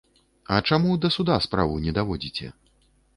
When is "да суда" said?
1.03-1.35